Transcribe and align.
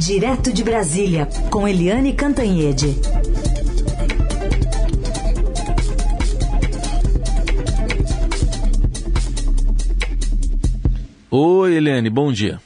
Direto 0.00 0.50
de 0.50 0.64
Brasília, 0.64 1.28
com 1.50 1.68
Eliane 1.68 2.14
Cantanhede. 2.14 2.96
Oi, 11.30 11.74
Eliane, 11.74 12.08
bom 12.08 12.32
dia. 12.32 12.58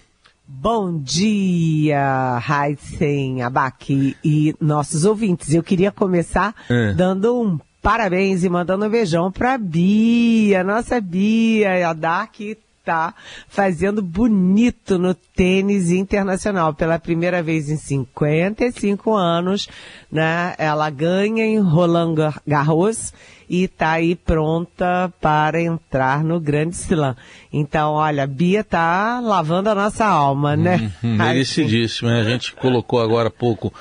Bom 0.46 0.96
dia, 0.96 2.40
Heisen, 2.48 3.42
Abac 3.42 4.16
e 4.24 4.54
nossos 4.60 5.04
ouvintes. 5.04 5.52
Eu 5.52 5.64
queria 5.64 5.90
começar 5.90 6.54
é. 6.70 6.92
dando 6.92 7.42
um 7.42 7.58
parabéns 7.82 8.44
e 8.44 8.48
mandando 8.48 8.86
um 8.86 8.88
beijão 8.88 9.32
pra 9.32 9.58
Bia, 9.58 10.62
nossa 10.62 11.00
Bia, 11.00 11.90
a 11.90 11.92
Dark 11.92 12.36
tá 12.84 13.14
fazendo 13.48 14.02
bonito 14.02 14.98
no 14.98 15.14
tênis 15.14 15.90
internacional. 15.90 16.74
Pela 16.74 16.98
primeira 16.98 17.42
vez 17.42 17.70
em 17.70 17.76
55 17.76 19.14
anos, 19.14 19.68
né? 20.10 20.54
Ela 20.58 20.90
ganha 20.90 21.44
em 21.44 21.58
Roland 21.58 22.14
Garros 22.46 23.12
e 23.48 23.68
tá 23.68 23.92
aí 23.92 24.14
pronta 24.14 25.12
para 25.20 25.60
entrar 25.60 26.22
no 26.22 26.38
Grande 26.40 26.76
Slam. 26.76 27.16
Então, 27.52 27.92
olha, 27.92 28.24
a 28.24 28.26
Bia 28.26 28.64
tá 28.64 29.20
lavando 29.20 29.70
a 29.70 29.74
nossa 29.74 30.04
alma, 30.04 30.56
né? 30.56 30.92
Hum, 31.02 31.16
merecidíssimo, 31.16 32.08
né? 32.08 32.20
A 32.20 32.24
gente 32.24 32.52
colocou 32.54 33.00
agora 33.00 33.28
há 33.28 33.32
pouco 33.32 33.72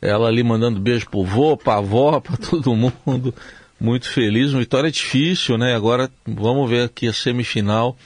ela 0.00 0.28
ali 0.28 0.42
mandando 0.42 0.80
beijo 0.80 1.08
pro 1.10 1.24
vô, 1.24 1.56
pra 1.56 1.76
avó, 1.76 2.20
pra 2.20 2.36
todo 2.36 2.74
mundo. 2.74 3.34
Muito 3.78 4.08
feliz, 4.08 4.52
uma 4.52 4.60
vitória 4.60 4.90
difícil, 4.90 5.56
né? 5.56 5.74
Agora 5.74 6.10
vamos 6.26 6.68
ver 6.68 6.84
aqui 6.84 7.08
a 7.08 7.12
semifinal 7.12 7.96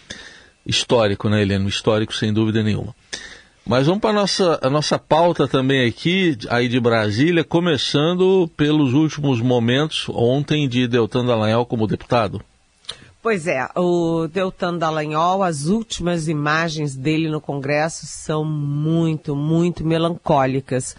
histórico, 0.67 1.29
né, 1.29 1.43
Helena? 1.43 1.69
Histórico, 1.69 2.15
sem 2.15 2.33
dúvida 2.33 2.63
nenhuma. 2.63 2.95
Mas 3.67 3.87
vamos 3.87 4.03
para 4.03 4.11
a 4.11 4.15
nossa, 4.15 4.59
a 4.63 4.69
nossa 4.69 4.99
pauta 4.99 5.49
também 5.49 5.89
aqui, 5.89 6.37
aí 6.51 6.69
de 6.69 6.79
Brasília, 6.79 7.43
começando 7.43 8.51
pelos 8.57 8.93
últimos 8.93 9.41
momentos 9.41 10.07
ontem 10.11 10.69
de 10.69 10.87
Deltan 10.87 11.25
Dallagnol 11.25 11.65
como 11.65 11.87
deputado. 11.87 12.43
Pois 13.23 13.47
é, 13.47 13.67
o 13.75 14.29
Deltan 14.29 14.77
Dallagnol, 14.77 15.43
as 15.43 15.65
últimas 15.65 16.29
imagens 16.29 16.95
dele 16.95 17.31
no 17.31 17.41
Congresso 17.41 18.05
são 18.05 18.45
muito, 18.45 19.35
muito 19.35 19.83
melancólicas, 19.83 20.95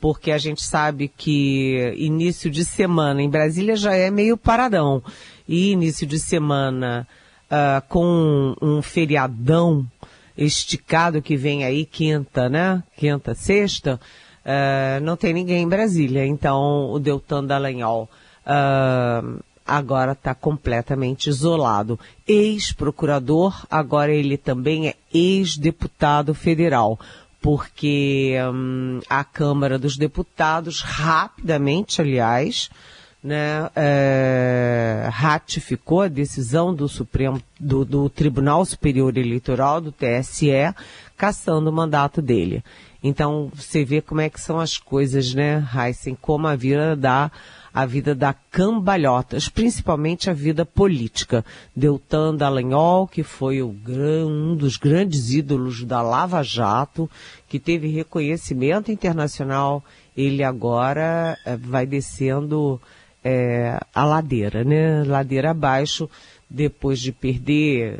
porque 0.00 0.30
a 0.30 0.38
gente 0.38 0.62
sabe 0.62 1.12
que 1.14 1.92
início 1.98 2.50
de 2.50 2.64
semana 2.64 3.20
em 3.20 3.28
Brasília 3.28 3.76
já 3.76 3.94
é 3.94 4.10
meio 4.10 4.38
paradão, 4.38 5.02
e 5.46 5.72
início 5.72 6.06
de 6.06 6.18
semana 6.18 7.06
uh, 7.50 7.82
com 7.88 8.54
um 8.60 8.82
feriadão 8.82 9.86
esticado 10.36 11.22
que 11.22 11.36
vem 11.36 11.64
aí, 11.64 11.84
quinta, 11.84 12.48
né? 12.48 12.82
Quinta, 12.96 13.34
sexta, 13.34 14.00
uh, 14.44 15.00
não 15.02 15.16
tem 15.16 15.32
ninguém 15.32 15.62
em 15.62 15.68
Brasília. 15.68 16.26
Então, 16.26 16.90
o 16.90 16.98
Deltan 16.98 17.44
Dallagnol 17.44 18.08
uh, 18.44 19.42
agora 19.66 20.12
está 20.12 20.34
completamente 20.34 21.28
isolado. 21.28 21.98
Ex-procurador, 22.26 23.66
agora 23.70 24.12
ele 24.12 24.36
também 24.36 24.88
é 24.88 24.94
ex-deputado 25.12 26.34
federal 26.34 26.98
porque 27.46 28.34
um, 28.52 28.98
a 29.08 29.22
Câmara 29.22 29.78
dos 29.78 29.96
Deputados, 29.96 30.80
rapidamente, 30.80 32.00
aliás, 32.00 32.68
né, 33.26 33.68
é, 33.74 35.08
ratificou 35.10 36.02
a 36.02 36.08
decisão 36.08 36.72
do 36.72 36.88
Supremo, 36.88 37.42
do, 37.58 37.84
do, 37.84 38.08
Tribunal 38.08 38.64
Superior 38.64 39.18
Eleitoral, 39.18 39.80
do 39.80 39.90
TSE, 39.90 40.72
caçando 41.16 41.68
o 41.68 41.72
mandato 41.72 42.22
dele. 42.22 42.62
Então, 43.02 43.50
você 43.52 43.84
vê 43.84 44.00
como 44.00 44.20
é 44.20 44.30
que 44.30 44.40
são 44.40 44.60
as 44.60 44.78
coisas, 44.78 45.34
né, 45.34 45.66
Heisen, 45.74 46.16
como 46.20 46.46
a 46.46 46.54
vida 46.54 46.94
dá, 46.94 47.32
a 47.74 47.84
vida 47.84 48.14
dá 48.14 48.32
cambalhotas, 48.32 49.48
principalmente 49.48 50.30
a 50.30 50.32
vida 50.32 50.64
política. 50.64 51.44
Deltan 51.74 52.36
Dallagnol, 52.36 53.08
que 53.08 53.24
foi 53.24 53.60
o, 53.60 53.74
um 53.88 54.54
dos 54.54 54.76
grandes 54.76 55.32
ídolos 55.32 55.82
da 55.82 56.00
Lava 56.00 56.44
Jato, 56.44 57.10
que 57.48 57.58
teve 57.58 57.88
reconhecimento 57.88 58.92
internacional, 58.92 59.84
ele 60.16 60.44
agora 60.44 61.36
é, 61.44 61.56
vai 61.56 61.86
descendo 61.86 62.80
é, 63.28 63.80
a 63.92 64.04
ladeira, 64.04 64.62
né? 64.62 65.02
Ladeira 65.02 65.50
abaixo, 65.50 66.08
depois 66.48 67.00
de 67.00 67.10
perder 67.10 67.98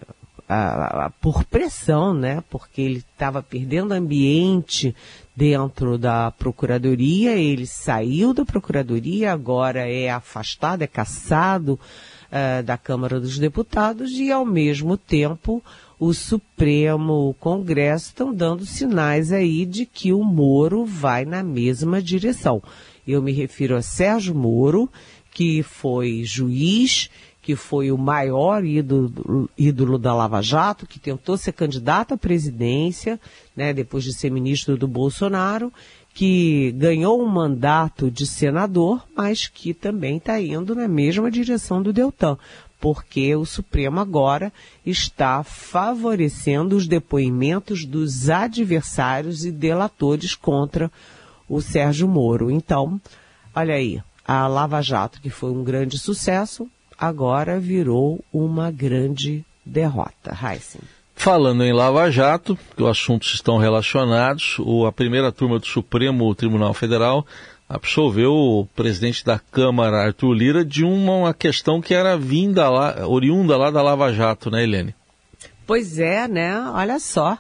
a, 0.49 1.07
a, 1.07 1.11
por 1.11 1.45
pressão, 1.45 2.15
né? 2.15 2.45
Porque 2.49 2.81
ele 2.81 2.99
estava 2.99 3.43
perdendo 3.43 3.91
ambiente 3.91 4.95
dentro 5.35 5.99
da 5.99 6.31
procuradoria, 6.31 7.33
ele 7.37 7.67
saiu 7.67 8.33
da 8.33 8.45
procuradoria, 8.45 9.33
agora 9.33 9.91
é 9.91 10.09
afastado, 10.09 10.83
é 10.83 10.87
caçado 10.87 11.73
uh, 11.73 12.63
da 12.63 12.79
Câmara 12.79 13.19
dos 13.19 13.37
Deputados 13.37 14.13
e, 14.13 14.31
ao 14.31 14.47
mesmo 14.47 14.97
tempo, 14.97 15.61
o 15.99 16.15
Supremo, 16.15 17.31
o 17.31 17.35
Congresso 17.35 18.07
estão 18.07 18.33
dando 18.33 18.65
sinais 18.65 19.33
aí 19.33 19.67
de 19.67 19.85
que 19.85 20.13
o 20.13 20.23
Moro 20.23 20.85
vai 20.85 21.25
na 21.25 21.43
mesma 21.43 22.01
direção. 22.01 22.63
Eu 23.07 23.23
me 23.23 23.33
refiro 23.33 23.77
a 23.77 23.83
Sérgio 23.83 24.35
Moro 24.35 24.91
que 25.37 25.63
foi 25.63 26.23
juiz, 26.25 27.11
que 27.43 27.55
foi 27.55 27.93
o 27.93 27.99
maior 27.99 28.65
ídolo, 28.65 29.51
ídolo, 29.57 29.99
da 29.99 30.15
Lava 30.15 30.41
Jato, 30.41 30.87
que 30.87 30.99
tentou 30.99 31.37
ser 31.37 31.53
candidato 31.53 32.15
à 32.15 32.17
presidência, 32.17 33.21
né, 33.55 33.75
depois 33.75 34.03
de 34.03 34.15
ser 34.15 34.31
ministro 34.31 34.79
do 34.79 34.89
Bolsonaro, 34.89 35.71
que 36.15 36.73
ganhou 36.73 37.23
um 37.23 37.29
mandato 37.29 38.11
de 38.11 38.27
senador, 38.27 39.07
mas 39.15 39.47
que 39.47 39.75
também 39.75 40.17
está 40.17 40.41
indo 40.41 40.75
na 40.75 40.89
mesma 40.89 41.31
direção 41.31 41.83
do 41.83 41.93
Deltan, 41.93 42.39
porque 42.81 43.37
o 43.37 43.45
Supremo 43.45 44.01
agora 44.01 44.51
está 44.87 45.45
favorecendo 45.45 46.75
os 46.75 46.89
depoimentos 46.89 47.85
dos 47.85 48.31
adversários 48.31 49.45
e 49.45 49.53
delatores 49.53 50.35
contra 50.35 50.91
o 51.47 51.61
Sérgio 51.61 52.09
Moro. 52.09 52.51
Então, 52.51 52.99
olha 53.55 53.75
aí, 53.75 54.01
a 54.27 54.47
Lava 54.47 54.83
Jato, 54.83 55.21
que 55.21 55.31
foi 55.31 55.51
um 55.51 55.63
grande 55.63 55.99
sucesso, 55.99 56.69
agora 56.99 57.61
virou 57.61 58.25
uma 58.33 58.71
grande 58.71 59.45
derrota. 59.65 60.37
Heisen. 60.43 60.81
Falando 61.15 61.65
em 61.65 61.73
Lava 61.73 62.11
Jato, 62.11 62.59
que 62.77 62.83
os 62.83 62.89
assuntos 62.89 63.33
estão 63.35 63.57
relacionados, 63.57 64.59
a 64.87 64.93
primeira 64.93 65.33
turma 65.33 65.59
do 65.59 65.67
Supremo 65.67 66.35
Tribunal 66.35 66.75
Federal 66.75 67.27
absolveu 67.69 68.33
o 68.33 68.67
presidente 68.77 69.25
da 69.25 69.39
Câmara, 69.39 70.05
Arthur 70.05 70.33
Lira, 70.33 70.65
de 70.65 70.85
uma, 70.85 71.13
uma 71.13 71.35
questão 71.35 71.81
que 71.81 71.95
era 71.95 72.17
vinda 72.17 72.69
lá, 72.69 73.07
oriunda 73.09 73.57
lá 73.57 73.71
da 73.71 73.83
Lava 73.83 74.13
Jato, 74.13 74.51
né, 74.51 74.63
Helene? 74.63 74.95
Pois 75.67 75.99
é, 75.99 76.29
né? 76.29 76.61
Olha 76.73 77.01
só. 77.01 77.37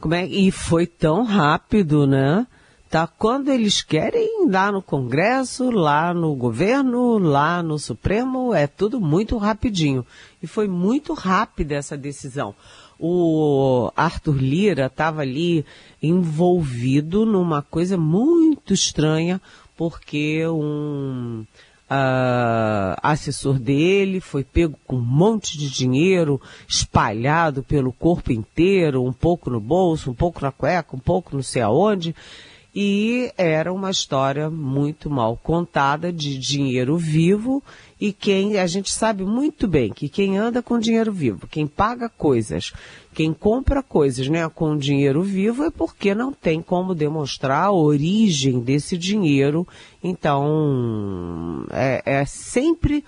Como 0.00 0.14
é, 0.14 0.24
e 0.26 0.50
foi 0.50 0.86
tão 0.86 1.24
rápido, 1.24 2.06
né? 2.06 2.46
Tá? 2.88 3.06
Quando 3.06 3.50
eles 3.50 3.82
querem, 3.82 4.48
lá 4.48 4.70
no 4.70 4.80
Congresso, 4.82 5.70
lá 5.70 6.14
no 6.14 6.34
governo, 6.34 7.18
lá 7.18 7.62
no 7.62 7.78
Supremo, 7.78 8.54
é 8.54 8.66
tudo 8.66 9.00
muito 9.00 9.36
rapidinho. 9.36 10.04
E 10.42 10.46
foi 10.46 10.68
muito 10.68 11.12
rápida 11.14 11.74
essa 11.74 11.96
decisão. 11.96 12.54
O 12.98 13.90
Arthur 13.94 14.36
Lira 14.36 14.86
estava 14.86 15.20
ali 15.20 15.64
envolvido 16.02 17.26
numa 17.26 17.60
coisa 17.60 17.96
muito 17.96 18.72
estranha, 18.72 19.40
porque 19.76 20.46
um 20.46 21.44
uh, 21.90 22.96
assessor 23.02 23.58
dele 23.58 24.20
foi 24.20 24.44
pego 24.44 24.78
com 24.86 24.96
um 24.96 25.04
monte 25.04 25.58
de 25.58 25.70
dinheiro 25.70 26.40
espalhado 26.66 27.62
pelo 27.62 27.92
corpo 27.92 28.32
inteiro, 28.32 29.04
um 29.04 29.12
pouco 29.12 29.50
no 29.50 29.60
bolso, 29.60 30.10
um 30.10 30.14
pouco 30.14 30.42
na 30.42 30.52
cueca, 30.52 30.96
um 30.96 31.00
pouco 31.00 31.34
não 31.34 31.42
sei 31.42 31.62
aonde. 31.62 32.14
E 32.78 33.32
era 33.38 33.72
uma 33.72 33.90
história 33.90 34.50
muito 34.50 35.08
mal 35.08 35.34
contada 35.42 36.12
de 36.12 36.36
dinheiro 36.36 36.98
vivo 36.98 37.64
e 37.98 38.12
quem 38.12 38.58
a 38.58 38.66
gente 38.66 38.92
sabe 38.92 39.24
muito 39.24 39.66
bem 39.66 39.90
que 39.90 40.10
quem 40.10 40.36
anda 40.36 40.62
com 40.62 40.78
dinheiro 40.78 41.10
vivo, 41.10 41.46
quem 41.46 41.66
paga 41.66 42.10
coisas, 42.10 42.74
quem 43.14 43.32
compra 43.32 43.82
coisas, 43.82 44.28
né, 44.28 44.46
com 44.50 44.76
dinheiro 44.76 45.22
vivo 45.22 45.64
é 45.64 45.70
porque 45.70 46.14
não 46.14 46.34
tem 46.34 46.60
como 46.60 46.94
demonstrar 46.94 47.64
a 47.64 47.72
origem 47.72 48.60
desse 48.60 48.98
dinheiro. 48.98 49.66
Então 50.04 51.64
é, 51.70 52.02
é 52.04 52.24
sempre 52.26 53.02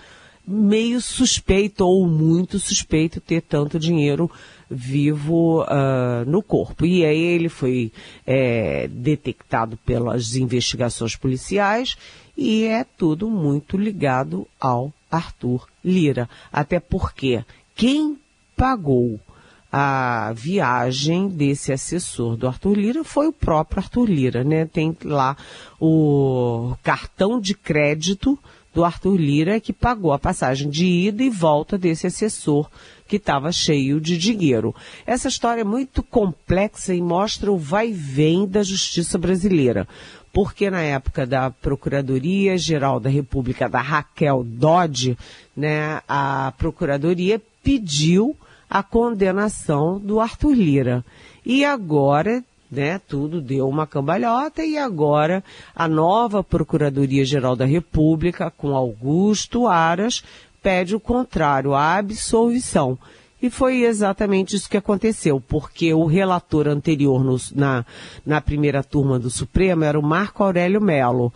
meio 0.49 1.00
suspeito 1.00 1.85
ou 1.85 2.06
muito 2.06 2.59
suspeito 2.59 3.21
ter 3.21 3.43
tanto 3.43 3.79
dinheiro 3.79 4.31
vivo 4.71 5.62
uh, 5.62 6.25
no 6.27 6.43
corpo. 6.43 6.87
E 6.87 7.05
aí 7.05 7.21
ele 7.21 7.49
foi 7.49 7.93
é, 8.27 8.89
detectado 8.89 9.77
pelas 9.85 10.35
investigações 10.37 11.15
policiais 11.15 11.97
e 12.37 12.65
é 12.65 12.85
tudo 12.85 13.29
muito 13.29 13.77
ligado 13.77 14.47
ao 14.61 14.93
Arthur 15.11 15.67
Lira. 15.85 16.29
Até 16.53 16.81
porque 16.81 17.45
quem 17.75 18.19
pagou 18.56 19.21
a 19.71 20.33
viagem 20.35 21.29
desse 21.29 21.73
assessor 21.73 22.37
do 22.37 22.49
Arthur 22.49 22.75
Lira 22.75 23.05
foi 23.05 23.29
o 23.29 23.33
próprio 23.33 23.81
Arthur 23.81 24.09
Lira, 24.09 24.43
né? 24.43 24.65
Tem 24.65 24.97
lá 25.05 25.37
o 25.79 26.75
cartão 26.83 27.39
de 27.39 27.55
crédito 27.55 28.39
do 28.78 28.84
Arthur 28.84 29.16
Lira 29.16 29.58
que 29.58 29.72
pagou 29.72 30.12
a 30.12 30.20
passagem 30.20 30.70
de 30.70 30.86
ida 30.86 31.25
e 31.25 31.28
volta 31.28 31.76
desse 31.76 32.06
assessor 32.06 32.70
que 33.08 33.16
estava 33.16 33.50
cheio 33.50 34.00
de 34.00 34.16
dinheiro. 34.16 34.72
Essa 35.04 35.26
história 35.26 35.62
é 35.62 35.64
muito 35.64 36.00
complexa 36.00 36.94
e 36.94 37.02
mostra 37.02 37.50
o 37.50 37.58
vai 37.58 37.88
e 37.88 37.92
vem 37.92 38.46
da 38.46 38.62
justiça 38.62 39.19
brasileira. 39.19 39.88
Porque 40.32 40.70
na 40.70 40.80
época 40.80 41.26
da 41.26 41.50
Procuradoria 41.50 42.56
Geral 42.56 43.00
da 43.00 43.10
República, 43.10 43.69
da 43.69 43.80
Raquel 43.80 44.44
Dodge, 44.44 45.19
né, 45.56 46.00
a 46.06 46.52
Procuradoria 46.56 47.42
pediu 47.64 48.36
a 48.70 48.80
condenação 48.80 49.98
do 49.98 50.20
Arthur 50.20 50.54
Lira. 50.54 51.04
E 51.44 51.64
agora, 51.64 52.44
né, 52.70 53.00
tudo 53.06 53.41
deu 53.41 53.69
uma 53.69 53.87
cambalhota 53.87 54.65
e 54.65 54.76
agora 54.76 55.43
a 55.75 55.88
nova 55.88 56.44
Procuradoria-Geral 56.44 57.56
da 57.56 57.65
República, 57.65 58.50
com 58.50 58.75
Augusto 58.75 59.67
Aras, 59.67 60.23
pede 60.62 60.94
o 60.94 61.00
contrário, 61.00 61.75
a 61.75 61.97
absolvição. 61.97 62.99
E 63.41 63.49
foi 63.49 63.85
exatamente 63.85 64.56
isso 64.56 64.69
que 64.69 64.76
aconteceu, 64.76 65.41
porque 65.41 65.94
o 65.94 66.06
relator 66.06 66.67
anterior 66.67 67.23
no, 67.23 67.37
na, 67.55 67.87
na 68.26 68.41
primeira 68.41 68.82
turma 68.82 69.19
do 69.19 69.31
Supremo 69.31 69.85
era 69.85 69.99
o 69.99 70.03
Marco 70.03 70.43
Aurélio 70.43 70.81
Melo. 70.81 71.32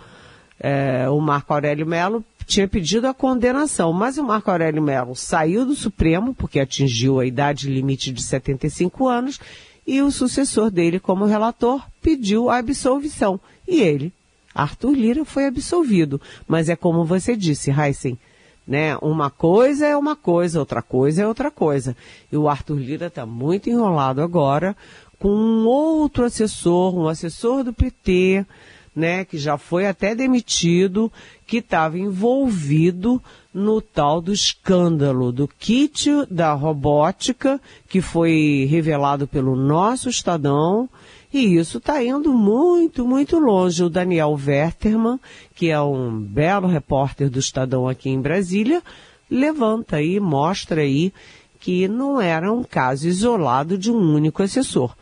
É, 0.58 1.08
o 1.08 1.20
Marco 1.20 1.54
Aurélio 1.54 1.86
Melo 1.86 2.24
tinha 2.44 2.66
pedido 2.66 3.06
a 3.06 3.14
condenação, 3.14 3.92
mas 3.92 4.18
o 4.18 4.24
Marco 4.24 4.50
Aurélio 4.50 4.82
Melo 4.82 5.14
saiu 5.14 5.64
do 5.64 5.74
Supremo, 5.74 6.34
porque 6.34 6.58
atingiu 6.58 7.20
a 7.20 7.26
idade 7.26 7.70
limite 7.70 8.12
de 8.12 8.22
75 8.22 9.08
anos, 9.08 9.40
e 9.86 10.00
o 10.00 10.10
sucessor 10.10 10.70
dele, 10.70 11.00
como 11.00 11.24
relator, 11.24 11.82
pediu 12.00 12.48
a 12.48 12.58
absolvição. 12.58 13.40
E 13.66 13.80
ele, 13.80 14.12
Arthur 14.54 14.92
Lira, 14.92 15.24
foi 15.24 15.46
absolvido. 15.46 16.20
Mas 16.46 16.68
é 16.68 16.76
como 16.76 17.04
você 17.04 17.36
disse, 17.36 17.70
Heisen, 17.70 18.18
né? 18.66 18.96
Uma 18.98 19.30
coisa 19.30 19.86
é 19.86 19.96
uma 19.96 20.14
coisa, 20.14 20.60
outra 20.60 20.82
coisa 20.82 21.22
é 21.22 21.26
outra 21.26 21.50
coisa. 21.50 21.96
E 22.30 22.36
o 22.36 22.48
Arthur 22.48 22.78
Lira 22.78 23.06
está 23.06 23.26
muito 23.26 23.68
enrolado 23.68 24.22
agora 24.22 24.76
com 25.18 25.28
um 25.28 25.66
outro 25.66 26.24
assessor, 26.24 26.96
um 26.96 27.06
assessor 27.06 27.62
do 27.62 27.72
PT, 27.72 28.44
né, 28.94 29.24
que 29.24 29.38
já 29.38 29.56
foi 29.56 29.86
até 29.86 30.16
demitido, 30.16 31.12
que 31.46 31.58
estava 31.58 31.96
envolvido 31.96 33.22
no 33.52 33.80
tal 33.80 34.20
do 34.20 34.32
escândalo 34.32 35.30
do 35.30 35.46
kit 35.46 36.08
da 36.30 36.54
robótica, 36.54 37.60
que 37.88 38.00
foi 38.00 38.66
revelado 38.70 39.26
pelo 39.26 39.54
nosso 39.54 40.08
Estadão, 40.08 40.88
e 41.32 41.56
isso 41.56 41.78
está 41.78 42.02
indo 42.02 42.32
muito, 42.32 43.06
muito 43.06 43.38
longe. 43.38 43.82
O 43.82 43.90
Daniel 43.90 44.38
Werterman, 44.38 45.18
que 45.54 45.70
é 45.70 45.80
um 45.80 46.20
belo 46.20 46.68
repórter 46.68 47.30
do 47.30 47.38
Estadão 47.38 47.88
aqui 47.88 48.10
em 48.10 48.20
Brasília, 48.20 48.82
levanta 49.30 49.96
aí, 49.96 50.20
mostra 50.20 50.82
aí 50.82 51.12
que 51.58 51.86
não 51.88 52.20
era 52.20 52.52
um 52.52 52.62
caso 52.62 53.06
isolado 53.06 53.78
de 53.78 53.90
um 53.90 54.14
único 54.14 54.42
assessor, 54.42 54.94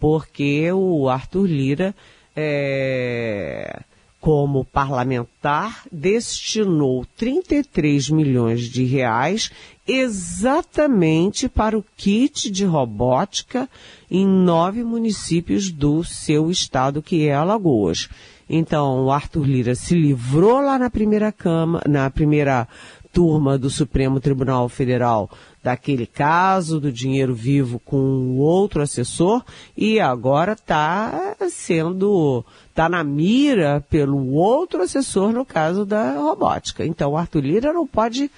porque 0.00 0.70
o 0.72 1.08
Arthur 1.08 1.46
Lira 1.46 1.94
é, 2.34 3.80
como 4.28 4.62
parlamentar, 4.62 5.84
destinou 5.90 7.06
33 7.16 8.10
milhões 8.10 8.60
de 8.64 8.84
reais 8.84 9.50
exatamente 9.86 11.48
para 11.48 11.78
o 11.78 11.84
kit 11.96 12.50
de 12.50 12.66
robótica 12.66 13.66
em 14.10 14.26
nove 14.26 14.84
municípios 14.84 15.70
do 15.70 16.04
seu 16.04 16.50
estado, 16.50 17.00
que 17.00 17.26
é 17.26 17.32
Alagoas. 17.32 18.10
Então, 18.50 19.06
o 19.06 19.10
Arthur 19.10 19.46
Lira 19.46 19.74
se 19.74 19.94
livrou 19.94 20.60
lá 20.60 20.78
na 20.78 20.90
primeira 20.90 21.32
cama, 21.32 21.80
na 21.88 22.10
primeira 22.10 22.68
turma 23.10 23.56
do 23.56 23.70
Supremo 23.70 24.20
Tribunal 24.20 24.68
Federal 24.68 25.30
daquele 25.62 26.06
caso 26.06 26.80
do 26.80 26.92
dinheiro 26.92 27.34
vivo 27.34 27.80
com 27.80 27.96
o 27.96 28.38
outro 28.38 28.82
assessor 28.82 29.44
e 29.76 29.98
agora 30.00 30.52
está 30.52 31.36
sendo 31.50 32.44
está 32.68 32.88
na 32.88 33.02
mira 33.02 33.84
pelo 33.90 34.32
outro 34.34 34.82
assessor 34.82 35.32
no 35.32 35.44
caso 35.44 35.84
da 35.84 36.12
robótica. 36.12 36.86
Então, 36.86 37.10
o 37.10 37.16
Arthur 37.16 37.40
Lira 37.40 37.72
não 37.72 37.86
pode 37.86 38.30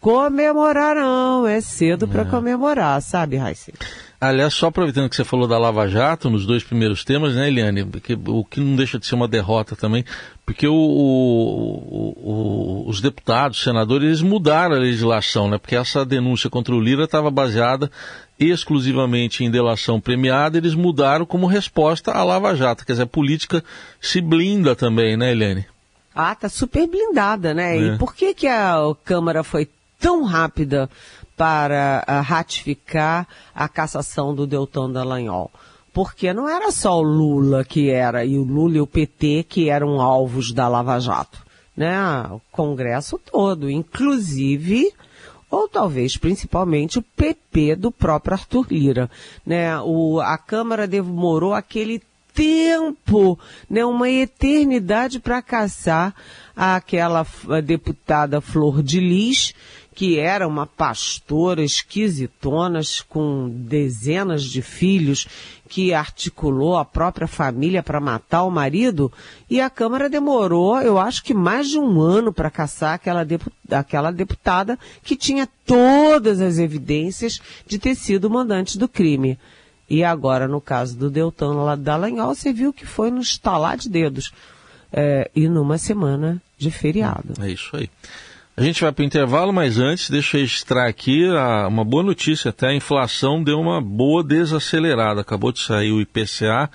comemorar, 0.00 0.96
não. 0.96 1.46
É 1.46 1.60
cedo 1.60 2.08
para 2.08 2.22
é. 2.22 2.24
comemorar, 2.24 3.00
sabe, 3.00 3.36
Raíssa? 3.36 3.72
Aliás, 4.18 4.54
só 4.54 4.68
aproveitando 4.68 5.10
que 5.10 5.16
você 5.16 5.24
falou 5.24 5.46
da 5.46 5.58
Lava 5.58 5.86
Jato 5.86 6.30
nos 6.30 6.46
dois 6.46 6.64
primeiros 6.64 7.04
temas, 7.04 7.34
né, 7.34 7.48
Eliane? 7.48 7.84
Porque, 7.84 8.18
o 8.26 8.44
que 8.44 8.60
não 8.60 8.74
deixa 8.74 8.98
de 8.98 9.06
ser 9.06 9.14
uma 9.14 9.28
derrota 9.28 9.76
também, 9.76 10.04
porque 10.44 10.66
o, 10.66 10.74
o, 10.74 12.14
o, 12.16 12.88
os 12.88 13.00
deputados, 13.00 13.62
senadores, 13.62 14.06
eles 14.06 14.22
mudaram 14.22 14.74
a 14.74 14.78
legislação, 14.78 15.50
né? 15.50 15.58
Porque 15.58 15.76
essa 15.76 16.04
denúncia 16.04 16.48
contra 16.48 16.74
o 16.74 16.80
Lira 16.80 17.04
estava 17.04 17.30
baseada 17.30 17.90
exclusivamente 18.38 19.44
em 19.44 19.50
delação 19.50 20.00
premiada, 20.00 20.56
eles 20.56 20.74
mudaram 20.74 21.26
como 21.26 21.46
resposta 21.46 22.12
à 22.12 22.24
Lava 22.24 22.54
Jato. 22.54 22.86
Quer 22.86 22.92
dizer, 22.92 23.02
a 23.02 23.06
política 23.06 23.62
se 24.00 24.20
blinda 24.22 24.74
também, 24.74 25.16
né, 25.16 25.32
Eliane? 25.32 25.66
Ah, 26.14 26.34
tá 26.34 26.48
super 26.48 26.86
blindada, 26.88 27.52
né? 27.52 27.76
É. 27.76 27.80
E 27.80 27.98
por 27.98 28.14
que, 28.14 28.32
que 28.32 28.46
a 28.46 28.78
Câmara 29.04 29.44
foi 29.44 29.68
tão 29.98 30.24
rápida 30.24 30.88
para 31.36 32.04
uh, 32.08 32.22
ratificar 32.22 33.26
a 33.54 33.68
cassação 33.68 34.34
do 34.34 34.46
Deltan 34.46 34.90
Dallagnol. 34.90 35.50
Porque 35.92 36.32
não 36.32 36.48
era 36.48 36.70
só 36.70 36.98
o 36.98 37.02
Lula 37.02 37.64
que 37.64 37.90
era, 37.90 38.24
e 38.24 38.38
o 38.38 38.42
Lula 38.42 38.78
e 38.78 38.80
o 38.80 38.86
PT 38.86 39.46
que 39.48 39.68
eram 39.68 40.00
alvos 40.00 40.52
da 40.52 40.68
Lava 40.68 40.98
Jato. 40.98 41.44
Né? 41.76 41.94
O 42.30 42.40
Congresso 42.50 43.20
todo, 43.30 43.70
inclusive, 43.70 44.92
ou 45.50 45.68
talvez 45.68 46.16
principalmente 46.16 46.98
o 46.98 47.02
PP 47.02 47.76
do 47.76 47.90
próprio 47.90 48.34
Arthur 48.34 48.66
Lira. 48.70 49.10
Né? 49.44 49.78
O, 49.80 50.20
a 50.20 50.36
Câmara 50.38 50.86
demorou 50.86 51.54
aquele 51.54 52.02
tempo, 52.36 53.38
né, 53.68 53.82
uma 53.82 54.10
eternidade 54.10 55.18
para 55.18 55.40
caçar 55.40 56.14
aquela 56.54 57.26
deputada 57.64 58.42
Flor 58.42 58.82
de 58.82 59.00
Lis, 59.00 59.54
que 59.96 60.18
era 60.18 60.46
uma 60.46 60.66
pastora 60.66 61.64
esquisitona 61.64 62.80
com 63.08 63.48
dezenas 63.48 64.44
de 64.44 64.60
filhos, 64.60 65.26
que 65.70 65.94
articulou 65.94 66.76
a 66.76 66.84
própria 66.84 67.26
família 67.26 67.82
para 67.82 67.98
matar 67.98 68.42
o 68.44 68.50
marido, 68.50 69.10
e 69.48 69.58
a 69.58 69.70
Câmara 69.70 70.10
demorou, 70.10 70.82
eu 70.82 70.98
acho 70.98 71.24
que 71.24 71.32
mais 71.32 71.70
de 71.70 71.78
um 71.78 71.98
ano 71.98 72.30
para 72.30 72.50
caçar 72.50 72.92
aquela, 72.92 73.26
aquela 73.70 74.12
deputada 74.12 74.78
que 75.02 75.16
tinha 75.16 75.48
todas 75.64 76.42
as 76.42 76.58
evidências 76.58 77.40
de 77.66 77.78
ter 77.78 77.94
sido 77.94 78.28
mandante 78.28 78.76
do 78.76 78.86
crime. 78.86 79.38
E 79.88 80.04
agora, 80.04 80.46
no 80.46 80.60
caso 80.60 80.94
do 80.94 81.08
Deltan 81.08 81.74
Dallagnol, 81.78 82.34
você 82.34 82.52
viu 82.52 82.70
que 82.70 82.84
foi 82.84 83.10
no 83.10 83.22
estalar 83.22 83.78
de 83.78 83.88
dedos. 83.88 84.30
É, 84.92 85.30
e 85.34 85.48
numa 85.48 85.78
semana 85.78 86.40
de 86.58 86.70
feriado. 86.70 87.32
É 87.40 87.50
isso 87.50 87.76
aí. 87.76 87.88
A 88.58 88.62
gente 88.62 88.80
vai 88.80 88.90
para 88.90 89.02
o 89.02 89.04
intervalo, 89.04 89.52
mas 89.52 89.78
antes, 89.78 90.08
deixa 90.08 90.38
eu 90.38 90.40
registrar 90.40 90.86
aqui 90.86 91.26
a, 91.26 91.68
uma 91.68 91.84
boa 91.84 92.02
notícia. 92.02 92.48
Até 92.48 92.68
a 92.68 92.74
inflação 92.74 93.42
deu 93.42 93.60
uma 93.60 93.82
boa 93.82 94.24
desacelerada. 94.24 95.20
Acabou 95.20 95.52
de 95.52 95.60
sair 95.60 95.92
o 95.92 96.00
IPCA, 96.00 96.70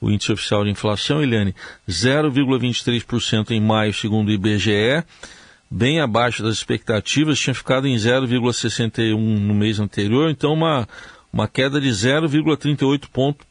o 0.00 0.10
Índice 0.10 0.32
Oficial 0.32 0.64
de 0.64 0.70
Inflação, 0.70 1.22
Eliane, 1.22 1.54
0,23% 1.86 3.50
em 3.50 3.60
maio, 3.60 3.92
segundo 3.92 4.28
o 4.28 4.32
IBGE, 4.32 5.04
bem 5.70 6.00
abaixo 6.00 6.42
das 6.42 6.54
expectativas. 6.54 7.38
Tinha 7.38 7.52
ficado 7.52 7.86
em 7.86 7.96
0,61% 7.96 9.14
no 9.14 9.54
mês 9.54 9.78
anterior, 9.78 10.30
então 10.30 10.54
uma, 10.54 10.88
uma 11.30 11.46
queda 11.46 11.78
de 11.78 11.90
0,38 11.90 13.08
ponto 13.12 13.44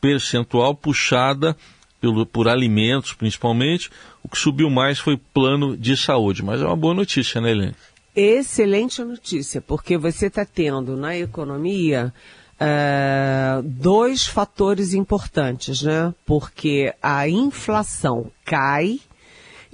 percentual 0.00 0.72
puxada 0.72 1.56
pelo, 2.04 2.26
por 2.26 2.48
alimentos, 2.48 3.14
principalmente 3.14 3.90
o 4.22 4.28
que 4.28 4.36
subiu 4.36 4.68
mais 4.68 4.98
foi 4.98 5.16
plano 5.16 5.74
de 5.74 5.96
saúde, 5.96 6.42
mas 6.42 6.60
é 6.60 6.66
uma 6.66 6.76
boa 6.76 6.92
notícia, 6.92 7.40
né, 7.40 7.50
Helene? 7.50 7.74
Excelente 8.14 9.02
notícia, 9.02 9.60
porque 9.62 9.96
você 9.96 10.26
está 10.26 10.44
tendo 10.44 10.96
na 10.96 11.16
economia 11.16 12.12
uh, 12.60 13.62
dois 13.62 14.26
fatores 14.26 14.92
importantes, 14.92 15.82
né? 15.82 16.14
Porque 16.26 16.92
a 17.02 17.28
inflação 17.28 18.30
cai 18.44 19.00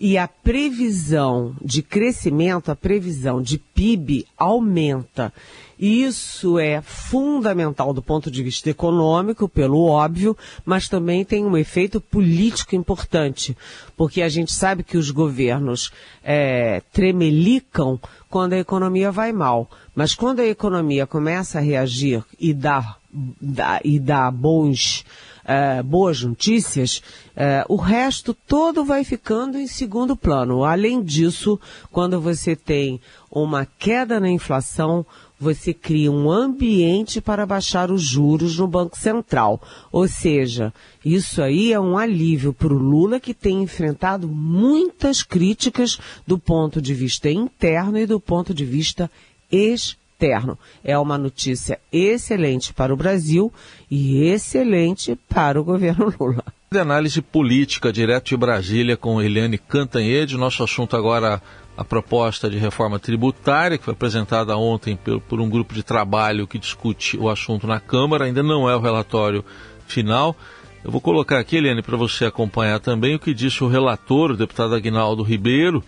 e 0.01 0.17
a 0.17 0.27
previsão 0.27 1.55
de 1.61 1.83
crescimento, 1.83 2.71
a 2.71 2.77
previsão 2.77 3.43
de 3.43 3.59
PIB 3.59 4.27
aumenta. 4.35 5.31
Isso 5.79 6.59
é 6.59 6.81
fundamental 6.81 7.93
do 7.93 8.03
ponto 8.03 8.31
de 8.31 8.43
vista 8.43 8.71
econômico, 8.71 9.47
pelo 9.47 9.85
óbvio, 9.85 10.37
mas 10.65 10.89
também 10.89 11.23
tem 11.23 11.45
um 11.45 11.57
efeito 11.57 12.01
político 12.01 12.75
importante, 12.75 13.55
porque 13.95 14.23
a 14.23 14.29
gente 14.29 14.53
sabe 14.53 14.83
que 14.83 14.97
os 14.97 15.11
governos 15.11 15.93
é, 16.25 16.83
tremelicam 16.93 18.01
quando 18.31 18.55
a 18.55 18.59
economia 18.59 19.13
vai 19.13 19.33
mal, 19.33 19.71
mas 19.95 20.15
quando 20.15 20.41
a 20.41 20.47
economia 20.47 21.07
começa 21.07 21.59
a 21.59 21.63
reagir 21.63 22.25
e 22.39 22.55
dar 22.55 23.01
dá, 23.41 23.81
e 23.85 23.99
dá 23.99 24.31
bons, 24.31 25.05
uh, 25.45 25.83
boas 25.83 26.23
notícias, 26.23 27.03
uh, 27.41 27.65
o 27.73 27.77
resto 27.77 28.35
todo 28.35 28.85
vai 28.85 29.03
ficando 29.03 29.59
em 29.59 29.67
segundo 29.67 30.15
plano. 30.15 30.63
Além 30.63 31.03
disso, 31.03 31.59
quando 31.91 32.21
você 32.21 32.55
tem 32.55 33.01
uma 33.31 33.65
queda 33.65 34.21
na 34.21 34.29
inflação, 34.29 35.07
você 35.39 35.73
cria 35.73 36.13
um 36.13 36.31
ambiente 36.31 37.19
para 37.19 37.47
baixar 37.47 37.91
os 37.91 38.03
juros 38.03 38.59
no 38.59 38.67
Banco 38.67 38.99
Central. 38.99 39.61
Ou 39.91 40.07
seja, 40.07 40.73
isso 41.03 41.41
aí 41.41 41.73
é 41.73 41.81
um 41.81 41.97
alívio 41.97 42.53
para 42.53 42.75
o 42.75 42.79
Lula 42.79 43.19
que 43.19 43.33
tem 43.33 43.63
enfrentado 43.63 44.29
muitas 44.29 45.23
críticas 45.23 45.99
do 46.27 46.39
ponto 46.39 46.83
de 46.83 46.93
vista 46.93 47.31
interno 47.31 47.97
e 47.97 48.05
do 48.05 48.21
ponto 48.21 48.53
de 48.53 48.67
vista 48.67 49.11
externo. 49.51 50.59
É 50.85 50.99
uma 50.99 51.17
notícia 51.17 51.81
excelente 51.91 52.75
para 52.75 52.93
o 52.93 52.97
Brasil 52.97 53.51
e 53.91 54.25
excelente 54.25 55.19
para 55.27 55.59
o 55.59 55.65
governo 55.65 56.13
Lula. 56.21 56.45
De 56.73 56.79
análise 56.79 57.21
política, 57.21 57.93
direto 57.93 58.29
de 58.29 58.37
Brasília, 58.37 58.97
com 58.97 59.21
Eliane 59.21 59.59
Cantanhede. 59.59 60.37
Nosso 60.37 60.63
assunto 60.63 60.97
agora 60.97 61.43
a 61.77 61.83
proposta 61.83 62.49
de 62.49 62.59
reforma 62.59 62.97
tributária, 62.97 63.77
que 63.77 63.85
foi 63.85 63.93
apresentada 63.93 64.57
ontem 64.57 64.97
por, 65.29 65.41
um 65.41 65.51
grupo 65.51 65.75
de 65.75 65.83
trabalho 65.83 66.47
que 66.47 66.61
discute 66.61 67.19
o 67.19 67.29
assunto 67.29 67.67
na 67.67 67.81
Câmara, 67.81 68.27
ainda 68.27 68.41
não 68.41 68.71
é 68.71 68.77
o 68.77 68.79
relatório 68.79 69.45
final. 69.89 70.37
Eu 70.85 70.93
vou 70.93 71.01
colocar 71.01 71.41
aqui, 71.41 71.57
Eliane, 71.57 71.83
para 71.83 71.97
você 71.97 72.27
acompanhar 72.27 72.79
também 72.79 73.17
o 73.17 73.19
que 73.19 73.35
disse 73.35 73.65
o 73.65 73.69
relator, 73.69 74.31
o 74.31 74.37
deputado 74.37 74.73
Aguinaldo 74.73 75.25
Ribeiro, 75.25 75.83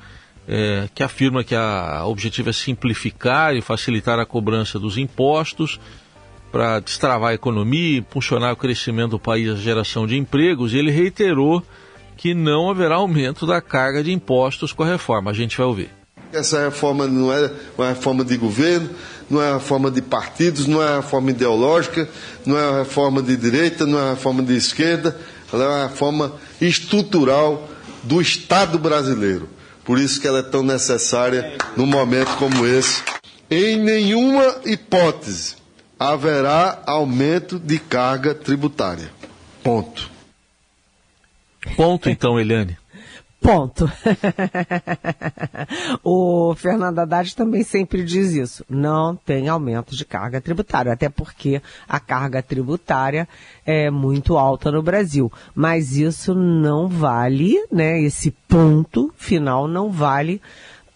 é, 0.49 0.89
que 0.93 1.05
afirma 1.05 1.45
que 1.45 1.55
a, 1.55 2.05
objetivo 2.07 2.51
é 2.51 2.53
simplificar 2.53 3.55
e 3.55 3.61
facilitar 3.61 4.19
a 4.19 4.27
cobrança 4.27 4.81
dos 4.81 4.99
impostos 4.99 5.79
para 6.53 6.81
destravar 6.81 7.31
a 7.31 7.35
economia, 7.35 7.99
impulsionar 7.99 8.53
o 8.53 8.57
crescimento 8.57 9.13
do 9.13 9.19
país 9.19 9.49
a 9.49 9.57
geração 9.57 10.07
de 10.07 10.19
empregos, 10.19 10.75
e 10.75 10.79
ele 10.79 10.91
reiterou 10.91 11.63
que 12.15 12.35
não 12.35 12.71
haverá 12.71 12.97
aumento 12.97 13.47
da 13.47 13.61
carga 13.63 14.05
de 14.05 14.13
impostos 14.13 14.73
com 14.73 14.83
a 14.83 14.87
reforma. 14.87 15.31
A 15.31 15.35
gente 15.35 15.57
vai 15.57 15.67
ouvir. 15.67 15.91
Essa 16.31 16.65
reforma 16.65 17.07
não 17.07 17.33
é 17.33 17.51
uma 17.77 17.89
reforma 17.89 18.25
de 18.25 18.37
governo, 18.37 18.91
não 19.31 19.43
é 19.43 19.49
uma 19.49 19.59
reforma 19.59 19.91
de 19.91 20.03
partidos, 20.03 20.67
não 20.67 20.83
é 20.83 20.87
uma 20.91 20.97
reforma 20.97 21.31
ideológica, 21.31 22.09
não 22.45 22.59
é 22.59 22.69
uma 22.69 22.79
reforma 22.81 23.23
de 23.23 23.37
direita, 23.37 23.87
não 23.87 23.99
é 23.99 24.03
uma 24.03 24.11
reforma 24.11 24.43
de 24.43 24.55
esquerda, 24.55 25.17
ela 25.53 25.65
é 25.65 25.69
uma 25.69 25.87
reforma 25.89 26.33
estrutural 26.61 27.69
do 28.03 28.21
Estado 28.21 28.79
brasileiro. 28.79 29.49
Por 29.85 29.99
isso 29.99 30.21
que 30.21 30.29
ela 30.29 30.39
é 30.41 30.43
tão 30.43 30.63
necessária 30.63 31.55
num 31.77 31.87
momento 31.87 32.37
como 32.37 32.67
esse. 32.67 33.03
Em 33.51 33.77
nenhuma 33.79 34.57
hipótese 34.65 35.62
haverá 36.03 36.83
aumento 36.85 37.61
de 37.61 37.79
carga 37.79 38.35
tributária. 38.35 39.09
Ponto. 39.63 40.11
Ponto 41.77 42.11
então, 42.11 42.41
Eliane. 42.41 42.77
Ponto. 43.41 43.89
o 46.03 46.55
Fernando 46.57 46.99
Haddad 46.99 47.37
também 47.37 47.63
sempre 47.63 48.03
diz 48.03 48.33
isso. 48.33 48.65
Não 48.69 49.15
tem 49.15 49.49
aumento 49.49 49.95
de 49.95 50.05
carga 50.05 50.41
tributária, 50.41 50.93
até 50.93 51.09
porque 51.09 51.63
a 51.89 52.01
carga 52.01 52.43
tributária 52.43 53.29
é 53.65 53.89
muito 53.89 54.37
alta 54.37 54.73
no 54.73 54.83
Brasil. 54.83 55.31
Mas 55.55 55.97
isso 55.97 56.35
não 56.35 56.89
vale, 56.89 57.65
né? 57.71 58.01
Esse 58.01 58.33
ponto 58.49 59.13
final 59.17 59.69
não 59.69 59.91
vale 59.91 60.43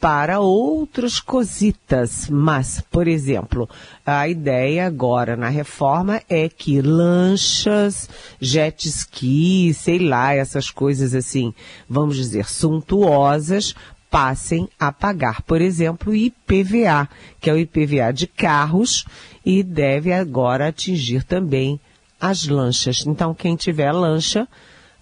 para 0.06 0.38
outras 0.38 1.18
cositas. 1.18 2.28
Mas, 2.30 2.80
por 2.92 3.08
exemplo, 3.08 3.68
a 4.06 4.28
ideia 4.28 4.86
agora 4.86 5.36
na 5.36 5.48
reforma 5.48 6.22
é 6.28 6.48
que 6.48 6.80
lanchas, 6.80 8.08
jet 8.40 8.88
ski, 8.88 9.74
sei 9.74 9.98
lá, 9.98 10.32
essas 10.32 10.70
coisas 10.70 11.12
assim, 11.12 11.52
vamos 11.90 12.14
dizer, 12.14 12.46
suntuosas, 12.46 13.74
passem 14.08 14.68
a 14.78 14.92
pagar, 14.92 15.42
por 15.42 15.60
exemplo, 15.60 16.14
IPVA, 16.14 17.08
que 17.40 17.50
é 17.50 17.52
o 17.52 17.58
IPVA 17.58 18.12
de 18.12 18.28
carros 18.28 19.04
e 19.44 19.60
deve 19.60 20.12
agora 20.12 20.68
atingir 20.68 21.24
também 21.24 21.80
as 22.20 22.46
lanchas. 22.46 23.04
Então, 23.04 23.34
quem 23.34 23.56
tiver 23.56 23.90
lancha 23.90 24.46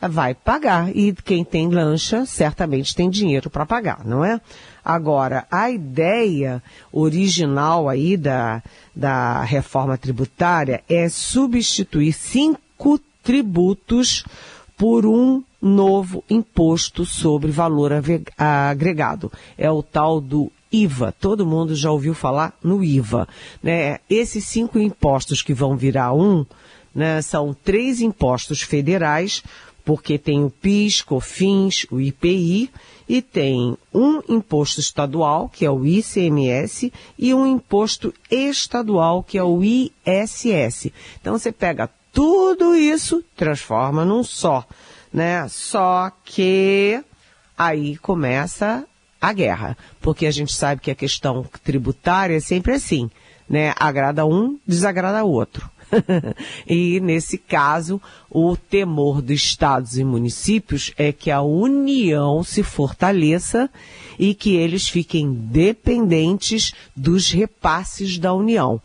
vai 0.01 0.35
pagar 0.35 0.95
e 0.95 1.13
quem 1.13 1.45
tem 1.45 1.69
lancha 1.69 2.27
certamente 2.27 2.95
tem 2.95 3.09
dinheiro 3.09 3.49
para 3.49 3.67
pagar, 3.67 4.05
não 4.05 4.25
é? 4.25 4.41
Agora, 4.85 5.47
a 5.51 5.71
ideia 5.71 6.63
original 6.93 7.89
aí 7.89 8.17
da, 8.17 8.63
da 8.95 9.43
reforma 9.43 9.97
tributária 9.97 10.83
é 10.89 11.09
substituir 11.09 12.13
cinco 12.13 13.01
tributos 13.23 14.25
por 14.77 15.07
um 15.07 15.43
novo 15.63 16.23
imposto 16.29 17.07
sobre 17.07 17.51
valor 17.51 17.93
agregado. 18.37 19.33
É 19.57 19.71
o 19.71 19.83
tal 19.83 20.21
do 20.21 20.53
IVA. 20.71 21.15
Todo 21.19 21.47
mundo 21.47 21.75
já 21.75 21.91
ouviu 21.91 22.13
falar 22.13 22.53
no 22.63 22.85
IVA. 22.85 23.27
Né? 23.63 23.99
Esses 24.11 24.45
cinco 24.45 24.79
impostos 24.79 25.41
que 25.41 25.55
vão 25.55 25.77
virar 25.77 26.13
um, 26.13 26.45
né, 26.95 27.23
são 27.23 27.55
três 27.55 28.01
impostos 28.01 28.63
federais, 28.63 29.43
porque 29.85 30.19
tem 30.19 30.43
o 30.43 30.51
PIS, 30.51 31.03
COFINS, 31.03 31.87
o 31.91 32.01
IPI, 32.01 32.71
e 33.09 33.21
tem 33.21 33.77
um 33.93 34.23
imposto 34.29 34.81
estadual, 34.81 35.49
que 35.49 35.67
é 35.67 35.71
o 35.71 35.85
ICMS, 35.85 36.93
e 37.19 37.35
um 37.35 37.47
imposto 37.47 38.15
estadual, 38.31 39.23
que 39.23 39.37
é 39.37 39.43
o 39.43 39.63
ISS. 39.63 40.91
Então 41.21 41.39
você 41.39 41.53
pega 41.53 41.91
tudo 42.13 42.75
isso, 42.75 43.23
transforma 43.37 44.05
num 44.05 44.25
só, 44.25 44.65
né? 45.13 45.47
Só 45.49 46.11
que 46.25 47.03
aí 47.59 47.97
começa 47.99 48.87
a 49.21 49.33
guerra, 49.33 49.77
porque 50.01 50.27
a 50.27 50.31
gente 50.31 50.53
sabe 50.53 50.81
que 50.81 50.91
a 50.91 50.95
questão 50.95 51.45
tributária 51.63 52.37
é 52.37 52.41
sempre 52.41 52.73
assim, 52.73 53.11
né? 53.49 53.75
Agrada 53.77 54.25
um, 54.25 54.59
desagrada 54.67 55.25
outro. 55.25 55.71
e 56.67 57.01
nesse 57.01 57.39
caso, 57.39 58.01
o 58.31 58.57
temor 58.57 59.21
dos 59.23 59.43
estados 59.43 59.97
e 59.99 60.05
municípios 60.05 60.93
é 60.97 61.13
que 61.13 61.31
a 61.31 61.41
união 61.43 62.43
se 62.43 62.63
fortaleça 62.63 63.71
e 64.19 64.35
que 64.35 64.57
eles 64.57 64.89
fiquem 64.89 65.33
dependentes 65.33 66.73
dos 66.97 67.31
repasses 67.31 68.19
da 68.19 68.33
União. 68.33 68.81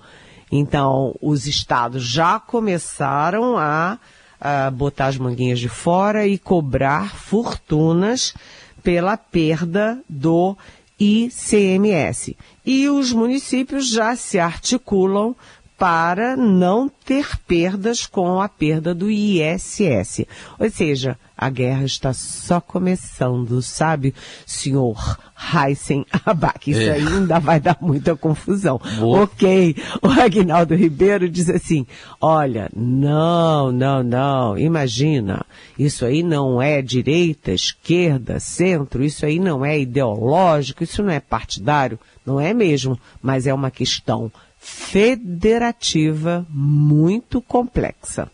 Então, 0.52 1.16
os 1.22 1.46
estados 1.46 2.04
já 2.04 2.40
começaram 2.40 3.58
a, 3.58 4.00
a 4.40 4.72
botar 4.72 5.08
as 5.08 5.18
manguinhas 5.18 5.60
de 5.60 5.70
fora 5.70 6.26
e 6.26 6.38
cobrar 6.38 7.16
fortunas 7.16 8.34
pela 8.82 9.16
perda 9.16 10.00
do 10.10 10.58
ICMS. 11.00 12.36
E 12.66 12.90
os 12.90 13.14
municípios 13.14 13.88
já 13.90 14.16
se 14.16 14.40
articulam 14.40 15.36
para 15.80 16.36
não 16.36 16.90
ter 16.90 17.40
perdas 17.48 18.06
com 18.06 18.42
a 18.42 18.50
perda 18.50 18.94
do 18.94 19.10
ISS. 19.10 20.26
Ou 20.60 20.70
seja, 20.70 21.18
a 21.38 21.50
guerra 21.50 21.86
está 21.86 22.12
só 22.12 22.60
começando, 22.60 23.62
sabe, 23.62 24.14
senhor 24.46 25.18
Heisen 25.56 26.06
Abac? 26.26 26.70
Isso 26.70 26.82
é. 26.82 26.92
ainda 26.92 27.40
vai 27.40 27.62
dar 27.62 27.78
muita 27.80 28.14
confusão. 28.14 28.78
Boa. 29.00 29.24
Ok, 29.24 29.74
o 30.02 30.08
Agnaldo 30.08 30.76
Ribeiro 30.76 31.30
diz 31.30 31.50
assim, 31.50 31.88
olha, 32.20 32.70
não, 32.76 33.72
não, 33.72 34.04
não, 34.04 34.58
imagina, 34.58 35.46
isso 35.78 36.06
aí 36.06 36.22
não 36.24 36.62
é 36.62 36.82
direita, 36.82 37.54
esquerda, 37.54 38.38
centro, 38.42 39.02
isso 39.02 39.26
aí 39.26 39.40
não 39.40 39.64
é 39.64 39.80
ideológico, 39.80 40.84
isso 40.84 41.02
não 41.02 41.14
é 41.14 41.22
partidário, 41.22 41.98
não 42.26 42.38
é 42.38 42.54
mesmo, 42.54 43.00
mas 43.22 43.48
é 43.48 43.54
uma 43.54 43.72
questão 43.72 44.30
federativa 44.60 46.46
muito 46.50 47.42
complexa. 47.42 48.30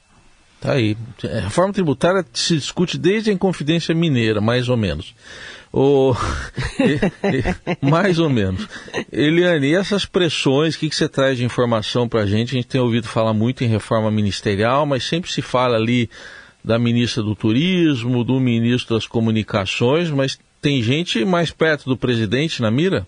Tá 0.60 0.74
aí. 0.74 0.98
A 1.24 1.28
é, 1.28 1.40
reforma 1.42 1.72
tributária 1.72 2.26
se 2.34 2.56
discute 2.56 2.98
desde 2.98 3.30
a 3.30 3.34
Inconfidência 3.34 3.94
Mineira, 3.94 4.42
mais 4.42 4.68
ou 4.68 4.76
menos. 4.76 5.14
O... 5.72 6.16
mais 7.82 8.18
ou 8.18 8.30
menos. 8.30 8.68
Eliane, 9.12 9.68
e 9.68 9.76
essas 9.76 10.06
pressões, 10.06 10.76
o 10.76 10.80
que, 10.80 10.90
que 10.90 10.96
você 10.96 11.08
traz 11.08 11.38
de 11.38 11.46
informação 11.46 12.10
para 12.10 12.22
a 12.22 12.26
gente? 12.26 12.56
A 12.56 12.56
gente 12.56 12.68
tem 12.68 12.82
ouvido 12.82 13.08
falar 13.08 13.34
muito 13.34 13.64
em 13.64 13.68
reforma 13.68 14.10
ministerial, 14.10 14.86
mas 14.86 15.04
sempre 15.04 15.32
se 15.32 15.42
fala 15.42 15.76
ali 15.76 16.10
da 16.64 16.80
ministra 16.80 17.22
do 17.22 17.36
Turismo, 17.36 18.24
do 18.24 18.40
ministro 18.40 18.96
das 18.96 19.06
Comunicações, 19.06 20.10
mas 20.10 20.40
tem 20.60 20.82
gente 20.82 21.24
mais 21.24 21.52
perto 21.52 21.88
do 21.88 21.96
presidente 21.96 22.60
na 22.60 22.72
mira? 22.72 23.06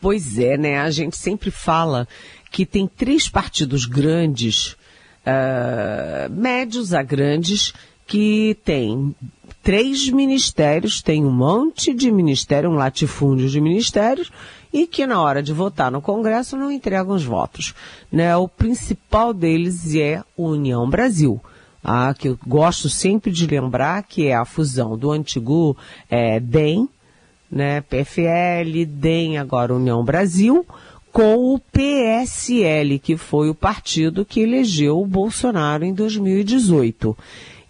Pois 0.00 0.38
é, 0.38 0.56
né? 0.56 0.80
A 0.80 0.90
gente 0.90 1.16
sempre 1.16 1.50
fala 1.50 2.08
que 2.50 2.66
tem 2.66 2.86
três 2.86 3.28
partidos 3.28 3.86
grandes, 3.86 4.76
uh, 5.26 6.30
médios 6.30 6.92
a 6.92 7.02
grandes, 7.02 7.72
que 8.06 8.56
tem 8.64 9.14
três 9.62 10.08
ministérios, 10.08 11.02
tem 11.02 11.24
um 11.24 11.30
monte 11.30 11.94
de 11.94 12.10
ministério, 12.10 12.70
um 12.70 12.74
latifúndio 12.74 13.48
de 13.48 13.60
ministérios, 13.60 14.32
e 14.72 14.86
que 14.86 15.06
na 15.06 15.20
hora 15.20 15.42
de 15.42 15.52
votar 15.52 15.90
no 15.90 16.00
Congresso 16.00 16.56
não 16.56 16.70
entregam 16.70 17.14
os 17.14 17.24
votos. 17.24 17.74
Né? 18.10 18.36
O 18.36 18.48
principal 18.48 19.34
deles 19.34 19.94
é 19.94 20.22
União 20.36 20.88
Brasil. 20.88 21.40
Ah, 21.82 22.14
que 22.16 22.28
eu 22.28 22.38
gosto 22.46 22.88
sempre 22.88 23.30
de 23.30 23.46
lembrar 23.46 24.02
que 24.02 24.26
é 24.26 24.34
a 24.34 24.44
fusão 24.44 24.98
do 24.98 25.10
antigo 25.10 25.76
é, 26.10 26.38
DEM, 26.38 26.88
né, 27.50 27.80
PFL, 27.80 28.86
DEM, 28.86 29.38
agora 29.38 29.74
União 29.74 30.04
Brasil, 30.04 30.64
com 31.12 31.54
o 31.54 31.58
PSL, 31.58 32.98
que 32.98 33.16
foi 33.16 33.50
o 33.50 33.54
partido 33.54 34.24
que 34.24 34.40
elegeu 34.40 35.00
o 35.00 35.06
Bolsonaro 35.06 35.84
em 35.84 35.92
2018. 35.92 37.16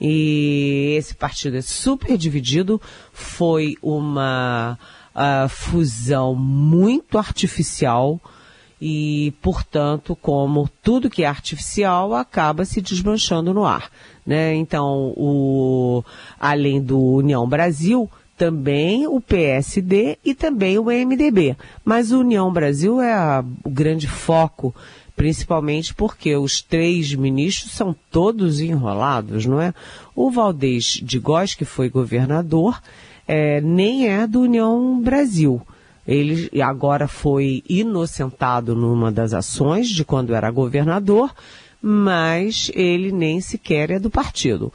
E 0.01 0.95
esse 0.99 1.15
partido 1.15 1.57
é 1.57 1.63
super 1.63 2.17
dividido, 2.17 2.81
foi 3.13 3.77
uma 3.83 4.79
uh, 5.15 5.49
fusão 5.49 6.35
muito 6.35 7.19
artificial 7.19 8.21
e, 8.81 9.35
portanto, 9.43 10.17
como 10.17 10.69
tudo 10.83 11.11
que 11.11 11.23
é 11.23 11.27
artificial 11.27 12.15
acaba 12.15 12.65
se 12.65 12.81
desmanchando 12.81 13.53
no 13.53 13.67
ar. 13.67 13.91
Né? 14.27 14.55
Então, 14.55 15.13
o, 15.17 16.03
além 16.39 16.81
do 16.81 16.99
União 16.99 17.47
Brasil, 17.47 18.09
também 18.41 19.07
o 19.07 19.21
PSD 19.21 20.17
e 20.25 20.35
também 20.35 20.79
o 20.79 20.85
MDB. 20.85 21.59
Mas 21.85 22.11
o 22.11 22.21
União 22.21 22.51
Brasil 22.51 22.99
é 22.99 23.13
a, 23.13 23.45
o 23.63 23.69
grande 23.69 24.09
foco, 24.09 24.75
principalmente 25.15 25.93
porque 25.93 26.35
os 26.35 26.63
três 26.63 27.15
ministros 27.15 27.73
são 27.73 27.95
todos 28.11 28.63
enrolados, 28.63 29.45
não 29.45 29.61
é? 29.61 29.75
O 30.17 30.31
Valdez 30.31 30.99
de 31.03 31.19
Góes, 31.19 31.55
que 31.55 31.67
foi 31.67 31.91
governador, 31.91 32.81
é, 33.29 33.61
nem 33.61 34.09
é 34.09 34.27
do 34.27 34.41
União 34.41 34.99
Brasil. 35.03 35.61
Ele 36.09 36.63
agora 36.63 37.07
foi 37.07 37.63
inocentado 37.69 38.75
numa 38.75 39.13
das 39.13 39.35
ações 39.35 39.87
de 39.87 40.03
quando 40.03 40.35
era 40.35 40.51
governador, 40.51 41.31
mas 41.83 42.73
ele 42.75 43.13
nem 43.13 43.39
sequer 43.39 43.91
é 43.91 43.99
do 43.99 44.09
partido. 44.09 44.73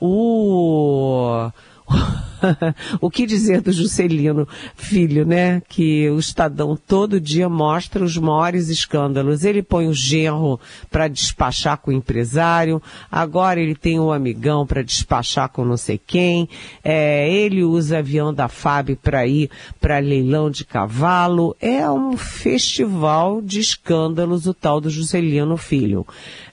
O 0.00 1.50
o 3.00 3.10
que 3.10 3.26
dizer 3.26 3.60
do 3.60 3.72
Juscelino 3.72 4.46
Filho, 4.76 5.26
né? 5.26 5.62
Que 5.68 6.08
o 6.10 6.18
Estadão 6.18 6.76
todo 6.76 7.20
dia 7.20 7.48
mostra 7.48 8.04
os 8.04 8.16
maiores 8.16 8.68
escândalos. 8.68 9.44
Ele 9.44 9.62
põe 9.62 9.88
o 9.88 9.94
genro 9.94 10.60
para 10.90 11.08
despachar 11.08 11.78
com 11.78 11.90
o 11.90 11.94
empresário, 11.94 12.82
agora 13.10 13.60
ele 13.60 13.74
tem 13.74 13.98
o 13.98 14.12
amigão 14.12 14.66
para 14.66 14.82
despachar 14.82 15.48
com 15.48 15.64
não 15.64 15.76
sei 15.76 15.98
quem, 15.98 16.48
é, 16.82 17.30
ele 17.30 17.64
usa 17.64 17.98
avião 17.98 18.32
da 18.32 18.48
FAB 18.48 18.96
para 19.02 19.26
ir 19.26 19.50
para 19.80 19.98
leilão 19.98 20.50
de 20.50 20.64
cavalo. 20.64 21.56
É 21.60 21.88
um 21.90 22.16
festival 22.16 23.40
de 23.42 23.60
escândalos 23.60 24.46
o 24.46 24.54
tal 24.54 24.80
do 24.80 24.90
Juscelino 24.90 25.56
Filho. 25.56 26.06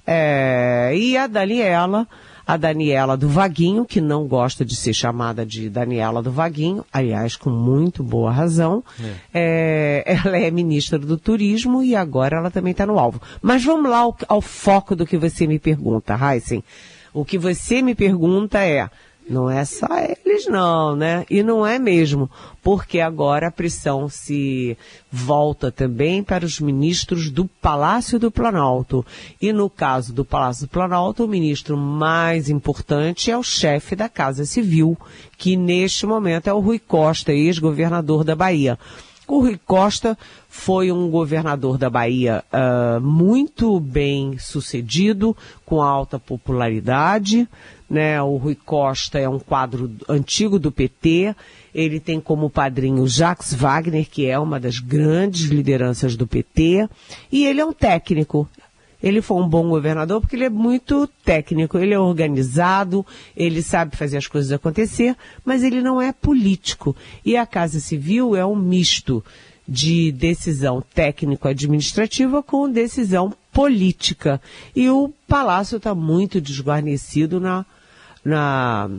É, 0.06 0.94
e 0.96 1.18
a 1.18 1.28
Daniela 1.28 2.08
a 2.46 2.58
Daniela 2.58 3.18
do 3.18 3.28
Vaguinho, 3.28 3.86
que 3.86 4.00
não 4.00 4.28
gosta 4.28 4.64
de 4.64 4.76
ser 4.76 4.94
chamada 4.94 5.46
de 5.46 5.70
Daniela 5.70 6.22
do 6.22 6.32
Vaguinho, 6.32 6.86
aliás, 6.94 7.36
com 7.36 7.50
muito 7.50 8.04
boa 8.04 8.32
razão. 8.32 8.84
É. 9.34 10.04
É, 10.08 10.20
ela 10.26 10.38
é 10.38 10.52
ministra 10.52 11.00
do 11.00 11.18
Turismo 11.18 11.82
e 11.82 11.96
agora 11.96 12.38
ela 12.38 12.52
também 12.52 12.72
está 12.72 12.86
no 12.86 13.00
alvo. 13.00 13.22
Mas 13.42 13.64
vamos 13.64 13.90
lá 13.90 14.00
ao, 14.00 14.16
ao, 14.28 14.42
foco 14.42 14.96
do 14.96 15.06
que 15.06 15.18
você 15.18 15.48
me 15.48 15.58
pergunta, 15.58 16.16
Heisen. 16.16 16.64
O 17.14 17.24
que 17.24 17.38
você 17.38 17.82
me 17.82 17.96
pergunta 17.96 18.60
é, 18.60 18.90
não 19.28 19.50
é 19.50 19.66
só 19.66 19.88
eles 19.98 20.46
não, 20.48 20.96
né? 20.96 21.26
E 21.30 21.42
não 21.42 21.66
é 21.66 21.80
mesmo, 21.80 22.30
porque 22.62 23.00
agora 23.00 23.48
a 23.48 23.52
pressão 23.52 24.08
se 24.08 24.78
volta 25.12 25.72
também 25.72 26.24
para 26.24 26.46
os 26.46 26.60
ministros 26.60 27.32
do 27.32 27.46
Palácio 27.46 28.20
do 28.20 28.30
Planalto. 28.30 29.06
E 29.42 29.52
no 29.52 29.70
caso 29.70 30.14
do 30.14 30.24
Palácio 30.24 30.68
do 30.68 30.70
Planalto, 30.70 31.26
o 31.26 31.28
ministro 31.28 31.76
mais 31.76 32.50
importante 32.50 33.32
é 33.32 33.38
o 33.38 33.44
chefe 33.44 33.96
da 33.96 34.08
Casa 34.08 34.46
Civil, 34.46 34.98
que 35.38 35.58
neste 35.58 36.06
momento 36.06 36.48
é 36.48 36.54
o 36.54 36.60
Rui 36.60 36.80
Costa, 36.80 37.34
ex-governador 37.34 38.24
da 38.24 38.36
Bahia. 38.36 38.78
O 39.28 39.40
Rui 39.40 39.60
Costa 39.66 40.18
foi 40.48 40.92
um 40.92 41.10
governador 41.10 41.78
da 41.78 41.90
Bahia 41.90 42.44
uh, 42.54 43.02
muito 43.02 43.80
bem 43.80 44.38
sucedido, 44.38 45.36
com 45.66 45.82
alta 45.82 46.20
popularidade, 46.20 47.48
né? 47.90 48.22
O 48.22 48.38
Rui 48.38 48.56
Costa 48.56 49.18
é 49.18 49.28
um 49.28 49.40
quadro 49.40 49.92
antigo 50.08 50.60
do 50.60 50.72
PT. 50.72 51.36
Ele 51.74 52.00
tem 52.00 52.20
como 52.20 52.50
padrinho 52.50 53.08
Jacques 53.08 53.54
Wagner, 53.54 54.08
que 54.10 54.28
é 54.28 54.38
uma 54.38 54.60
das 54.60 54.80
grandes 54.80 55.50
lideranças 55.50 56.16
do 56.16 56.28
PT. 56.28 56.88
E 57.32 57.46
ele 57.46 57.60
é 57.60 57.66
um 57.66 57.74
técnico. 57.74 58.48
Ele 59.06 59.22
foi 59.22 59.38
um 59.38 59.48
bom 59.48 59.70
governador 59.70 60.20
porque 60.20 60.36
ele 60.36 60.46
é 60.46 60.50
muito 60.50 61.08
técnico, 61.24 61.78
ele 61.78 61.94
é 61.94 62.00
organizado, 62.00 63.06
ele 63.38 63.62
sabe 63.62 63.96
fazer 63.96 64.18
as 64.18 64.26
coisas 64.26 64.52
acontecer, 64.52 65.16
mas 65.46 65.62
ele 65.62 65.80
não 65.80 66.02
é 66.02 66.12
político. 66.12 66.96
E 67.24 67.38
a 67.38 67.46
Casa 67.46 67.80
Civil 67.80 68.36
é 68.36 68.44
um 68.44 68.56
misto 68.56 69.24
de 69.68 70.12
decisão 70.12 70.84
técnico-administrativa 70.94 72.42
com 72.42 72.68
decisão 72.68 73.32
política. 73.54 74.42
E 74.76 74.90
o 74.90 75.14
Palácio 75.28 75.78
está 75.78 75.94
muito 75.94 76.42
desguarnecido 76.42 77.40
na 77.40 77.64
na, 78.26 78.90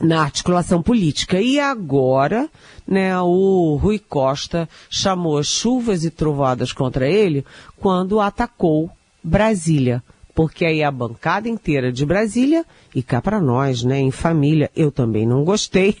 na 0.00 0.22
articulação 0.22 0.82
política. 0.82 1.38
E 1.38 1.60
agora, 1.60 2.48
né, 2.86 3.20
o 3.20 3.76
Rui 3.76 3.98
Costa 3.98 4.66
chamou 4.88 5.42
chuvas 5.44 6.02
e 6.02 6.10
trovadas 6.10 6.72
contra 6.72 7.06
ele 7.06 7.44
quando 7.76 8.18
atacou 8.18 8.90
Brasília. 9.22 10.02
Porque 10.34 10.64
aí 10.64 10.84
a 10.84 10.90
bancada 10.90 11.48
inteira 11.48 11.90
de 11.90 12.06
Brasília, 12.06 12.64
e 12.94 13.02
cá 13.02 13.20
para 13.20 13.40
nós, 13.40 13.82
né, 13.82 13.98
em 13.98 14.12
família, 14.12 14.70
eu 14.76 14.92
também 14.92 15.26
não 15.26 15.42
gostei. 15.42 15.96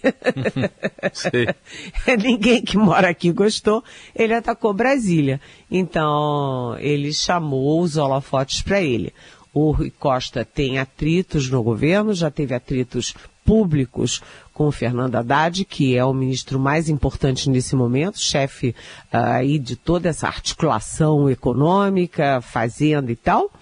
Ninguém 2.22 2.62
que 2.62 2.76
mora 2.76 3.08
aqui 3.08 3.32
gostou. 3.32 3.82
Ele 4.14 4.34
atacou 4.34 4.72
Brasília. 4.72 5.40
Então, 5.68 6.76
ele 6.78 7.12
chamou 7.12 7.82
os 7.82 7.96
holofotes 7.96 8.62
para 8.62 8.80
ele. 8.80 9.12
O 9.52 9.72
Rui 9.72 9.90
Costa 9.90 10.44
tem 10.44 10.78
atritos 10.78 11.50
no 11.50 11.60
governo, 11.60 12.14
já 12.14 12.30
teve 12.30 12.54
atritos 12.54 13.14
públicos 13.44 14.22
com 14.58 14.66
o 14.66 14.72
Fernando 14.72 15.14
Haddad, 15.14 15.64
que 15.64 15.96
é 15.96 16.04
o 16.04 16.12
ministro 16.12 16.58
mais 16.58 16.88
importante 16.88 17.48
nesse 17.48 17.76
momento, 17.76 18.18
chefe 18.18 18.74
uh, 19.14 19.16
aí 19.36 19.56
de 19.56 19.76
toda 19.76 20.08
essa 20.08 20.26
articulação 20.26 21.30
econômica, 21.30 22.40
fazenda 22.40 23.12
e 23.12 23.14
tal. 23.14 23.52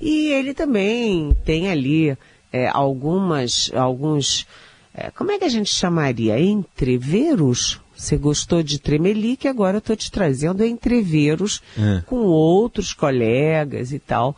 E 0.00 0.28
ele 0.28 0.54
também 0.54 1.36
tem 1.44 1.68
ali 1.68 2.16
é, 2.52 2.68
algumas, 2.68 3.72
alguns, 3.74 4.46
é, 4.94 5.10
como 5.10 5.32
é 5.32 5.38
que 5.38 5.44
a 5.44 5.48
gente 5.48 5.68
chamaria? 5.68 6.38
Entreveros? 6.38 7.80
Você 7.96 8.16
gostou 8.16 8.62
de 8.62 8.78
Tremelique, 8.78 9.48
agora 9.48 9.78
eu 9.78 9.80
estou 9.80 9.96
te 9.96 10.12
trazendo 10.12 10.64
entreveros 10.64 11.60
é. 11.76 12.02
com 12.06 12.18
outros 12.18 12.92
colegas 12.92 13.90
e 13.90 13.98
tal. 13.98 14.36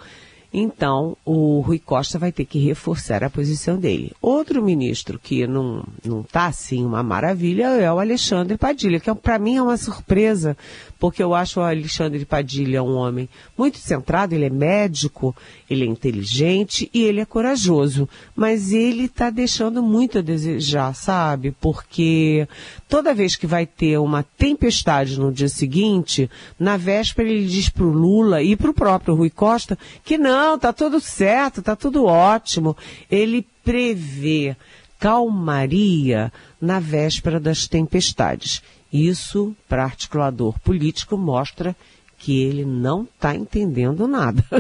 Então, 0.53 1.17
o 1.25 1.61
Rui 1.61 1.79
Costa 1.79 2.19
vai 2.19 2.33
ter 2.33 2.47
que 2.47 2.59
reforçar 2.59 3.23
a 3.23 3.29
posição 3.29 3.79
dele. 3.79 4.13
Outro 4.21 4.63
ministro 4.63 5.19
que 5.19 5.47
não 5.47 5.85
está 6.21 6.47
assim 6.47 6.85
uma 6.85 7.03
maravilha 7.03 7.67
é 7.67 7.93
o 7.93 7.99
Alexandre 7.99 8.57
Padilha, 8.57 8.99
que 8.99 9.11
é, 9.11 9.15
para 9.15 9.39
mim 9.39 9.57
é 9.57 9.63
uma 9.63 9.77
surpresa, 9.77 10.57
porque 10.99 11.23
eu 11.23 11.35
acho 11.35 11.61
o 11.61 11.63
Alexandre 11.63 12.25
Padilha 12.25 12.83
um 12.83 12.97
homem 12.97 13.29
muito 13.57 13.79
centrado, 13.79 14.35
ele 14.35 14.47
é 14.47 14.51
médico, 14.51 15.35
ele 15.71 15.85
é 15.85 15.87
inteligente 15.87 16.91
e 16.93 17.03
ele 17.05 17.21
é 17.21 17.25
corajoso. 17.25 18.09
Mas 18.35 18.73
ele 18.73 19.05
está 19.05 19.31
deixando 19.31 19.83
muito 19.83 20.19
a 20.19 20.23
desejar, 20.23 20.95
sabe? 20.95 21.55
Porque 21.61 22.49
toda 22.89 23.15
vez 23.15 23.37
que 23.37 23.47
vai 23.47 23.65
ter 23.65 23.99
uma 23.99 24.23
tempestade 24.23 25.19
no 25.19 25.33
dia 25.33 25.49
seguinte, 25.49 26.29
na 26.59 26.77
véspera 26.77 27.29
ele 27.29 27.47
diz 27.47 27.69
para 27.69 27.85
o 27.85 27.93
Lula 27.93 28.43
e 28.43 28.57
para 28.57 28.71
o 28.71 28.75
próprio 28.75 29.15
Rui 29.15 29.31
Costa 29.31 29.79
que 30.05 30.19
não, 30.19 30.59
tá 30.59 30.73
tudo 30.73 31.01
certo, 31.01 31.63
tá 31.63 31.77
tudo 31.77 32.05
ótimo. 32.05 32.77
Ele 33.11 33.47
prevê 33.65 34.57
calmaria 34.99 36.33
na 36.61 36.81
véspera 36.81 37.39
das 37.39 37.69
tempestades. 37.69 38.63
Isso, 38.93 39.55
para 39.69 39.85
articulador 39.85 40.59
político, 40.61 41.17
mostra 41.17 41.77
que 42.19 42.43
ele 42.43 42.65
não 42.65 43.03
está 43.03 43.35
entendendo 43.35 44.09
nada. 44.09 44.45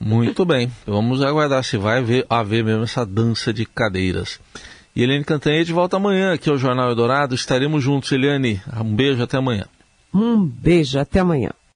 Muito 0.00 0.44
bem. 0.44 0.70
Vamos 0.86 1.22
aguardar 1.22 1.64
se 1.64 1.76
vai 1.76 1.98
haver, 1.98 2.26
haver 2.28 2.64
mesmo 2.64 2.84
essa 2.84 3.04
dança 3.04 3.52
de 3.52 3.64
cadeiras. 3.64 4.40
E 4.94 5.02
Eliane 5.02 5.24
Cantanhede 5.24 5.72
volta 5.72 5.96
amanhã 5.96 6.34
aqui 6.34 6.50
ao 6.50 6.58
Jornal 6.58 6.90
Eldorado. 6.90 7.34
Estaremos 7.34 7.82
juntos, 7.82 8.12
Eliane. 8.12 8.60
Um 8.78 8.94
beijo, 8.94 9.22
até 9.22 9.38
amanhã. 9.38 9.64
Um 10.12 10.44
beijo, 10.44 10.98
até 10.98 11.20
amanhã. 11.20 11.50